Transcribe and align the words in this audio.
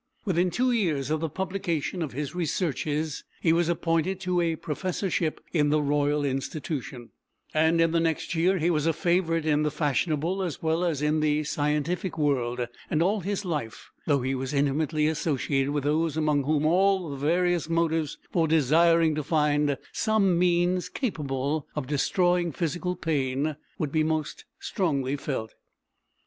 Within 0.25 0.49
two 0.49 0.71
years 0.71 1.11
of 1.11 1.19
the 1.19 1.29
publication 1.29 2.01
of 2.01 2.11
his 2.11 2.33
Researches 2.33 3.23
he 3.39 3.53
was 3.53 3.69
appointed 3.69 4.19
to 4.21 4.41
a 4.41 4.55
professorship 4.55 5.39
in 5.53 5.69
the 5.69 5.79
Royal 5.79 6.25
Institution; 6.25 7.11
and 7.53 7.79
in 7.79 7.91
the 7.91 7.99
next 7.99 8.33
year 8.33 8.57
he 8.57 8.71
was 8.71 8.87
a 8.87 8.93
favourite 8.93 9.45
in 9.45 9.61
the 9.61 9.69
fashionable 9.69 10.41
as 10.41 10.59
well 10.59 10.83
as 10.83 11.03
in 11.03 11.19
the 11.19 11.43
scientific 11.43 12.17
world; 12.17 12.67
and 12.89 13.03
all 13.03 13.19
his 13.19 13.45
life 13.45 13.91
through 14.07 14.21
he 14.23 14.33
was 14.33 14.55
intimately 14.55 15.05
associated 15.05 15.69
with 15.71 15.83
those 15.83 16.17
among 16.17 16.45
whom 16.45 16.65
all 16.65 17.11
the 17.11 17.15
various 17.15 17.69
motives 17.69 18.17
for 18.31 18.47
desiring 18.47 19.13
to 19.13 19.23
find 19.23 19.77
some 19.93 20.39
means 20.39 20.89
"capable 20.89 21.67
of 21.75 21.85
destroying 21.85 22.51
physical 22.51 22.95
pain" 22.95 23.55
would 23.77 23.91
be 23.91 24.03
most 24.03 24.45
strongly 24.59 25.15
felt. 25.15 25.53